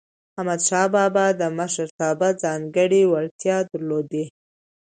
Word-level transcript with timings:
احمدشاه 0.37 0.87
بابا 0.95 1.25
د 1.41 1.41
مشرتابه 1.57 2.29
ځانګړی 2.43 3.01
وړتیا 3.11 3.57
درلودله. 3.71 4.25